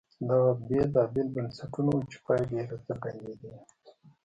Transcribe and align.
دغه 0.29 0.51
بېلابېل 0.67 1.27
بنسټونه 1.35 1.91
وو 1.93 2.07
چې 2.11 2.17
پایلې 2.25 2.55
یې 2.59 2.63
راڅرګندېدې. 2.69 3.51